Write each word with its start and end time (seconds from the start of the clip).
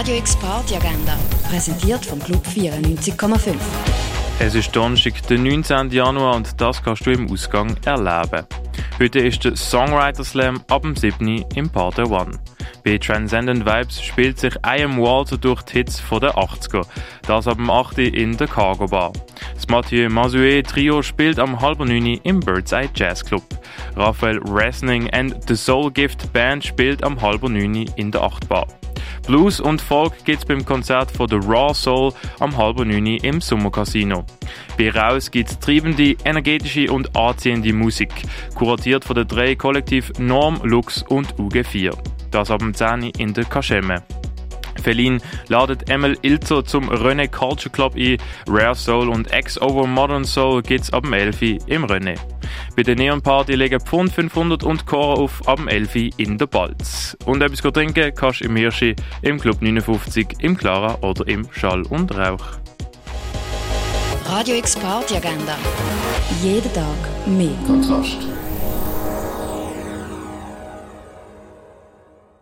Radio 0.00 0.16
X 0.16 0.34
Party 0.36 0.76
Agenda, 0.76 1.14
präsentiert 1.46 2.06
vom 2.06 2.18
Club 2.20 2.42
94,5. 2.46 3.54
Es 4.38 4.54
ist 4.54 4.74
Donnerstag, 4.74 5.12
der 5.28 5.36
19. 5.36 5.90
Januar 5.90 6.36
und 6.36 6.58
das 6.58 6.82
kannst 6.82 7.04
du 7.04 7.10
im 7.10 7.30
Ausgang 7.30 7.76
erleben. 7.84 8.46
Heute 8.98 9.18
ist 9.18 9.44
der 9.44 9.56
Songwriter 9.56 10.24
Slam 10.24 10.62
ab 10.70 10.80
dem 10.80 10.96
7. 10.96 11.44
im 11.54 11.68
Part 11.68 11.98
One. 11.98 12.38
Bei 12.82 12.96
Transcendent 12.96 13.66
Vibes 13.66 14.00
spielt 14.00 14.38
sich 14.38 14.54
I 14.64 14.82
Am 14.84 14.96
Walter 14.96 15.36
durch 15.36 15.60
die 15.64 15.74
Hits 15.74 16.00
von 16.00 16.20
den 16.20 16.30
80er. 16.30 16.86
Das 17.26 17.46
ab 17.46 17.58
dem 17.58 17.68
8. 17.68 17.98
in 17.98 18.38
der 18.38 18.48
Cargo 18.48 18.86
Bar. 18.86 19.12
Das 19.54 19.68
Mathieu 19.68 20.08
Mazoué 20.08 20.66
Trio 20.66 21.02
spielt 21.02 21.38
am 21.38 21.60
halben 21.60 21.88
9. 21.88 22.20
im 22.22 22.40
Bird's 22.40 22.72
Eye 22.72 22.88
Jazz 22.94 23.22
Club. 23.22 23.42
Raphael 23.96 24.40
Wrestling 24.44 25.10
and 25.10 25.36
The 25.46 25.56
Soul 25.56 25.90
Gift 25.90 26.32
Band 26.32 26.64
spielt 26.64 27.04
am 27.04 27.20
halben 27.20 27.52
9. 27.52 27.84
in 27.96 28.10
der 28.10 28.22
8 28.22 28.48
Bar. 28.48 28.66
Blues 29.30 29.60
und 29.60 29.80
Folk 29.80 30.24
gibt's 30.24 30.44
beim 30.44 30.64
Konzert 30.64 31.08
von 31.12 31.28
The 31.28 31.36
Raw 31.36 31.72
Soul 31.72 32.12
am 32.40 32.56
halben 32.56 32.88
9 32.88 33.18
im 33.22 33.40
Sommercasino. 33.40 34.24
Bei 34.76 34.90
Raus 34.90 35.30
gibt's 35.30 35.56
treibende, 35.56 36.16
energetische 36.24 36.90
und 36.90 37.14
anziehende 37.14 37.72
Musik, 37.72 38.10
kuratiert 38.56 39.04
von 39.04 39.14
den 39.14 39.28
drei 39.28 39.54
Kollektiv 39.54 40.10
Norm, 40.18 40.58
Lux 40.64 41.04
und 41.04 41.32
UG4. 41.36 41.96
Das 42.32 42.50
ab 42.50 42.58
dem 42.58 42.74
10 42.74 43.04
in 43.18 43.32
der 43.32 43.44
Kaschemme. 43.44 44.02
Feline 44.82 45.20
ladet 45.46 45.88
Emil 45.88 46.18
Ilzer 46.22 46.64
zum 46.64 46.90
René 46.90 47.28
Culture 47.28 47.70
Club 47.70 47.94
ein. 47.94 48.18
Rare 48.48 48.74
Soul 48.74 49.10
und 49.10 49.32
X 49.32 49.62
Over 49.62 49.86
Modern 49.86 50.24
Soul 50.24 50.60
gibt's 50.62 50.92
ab 50.92 51.04
dem 51.04 51.12
11 51.12 51.42
im 51.66 51.84
René. 51.84 52.18
Bei 52.76 52.82
der 52.82 52.96
Neon 52.96 53.20
Party 53.20 53.54
legen 53.54 53.80
Pfund 53.80 54.12
500 54.12 54.62
und 54.62 54.86
Chor 54.86 55.18
auf 55.18 55.40
dem 55.56 55.68
11 55.68 56.10
in 56.16 56.38
der 56.38 56.46
Balz. 56.46 57.16
Und 57.24 57.42
etwas 57.42 57.60
trinken 57.72 58.12
kannst 58.14 58.40
du 58.40 58.44
im 58.44 58.56
Hirschi, 58.56 58.94
im 59.22 59.38
Club 59.38 59.60
59, 59.60 60.36
im 60.40 60.56
Clara 60.56 60.98
oder 61.02 61.26
im 61.26 61.46
Schall 61.52 61.82
und 61.82 62.16
Rauch. 62.16 62.44
Radio 64.26 64.56
X 64.56 64.76
Party 64.76 65.16
Agenda. 65.16 65.58
Jeden 66.42 66.72
Tag 66.72 66.86
mehr. 67.26 67.50
Kontrast. 67.66 68.18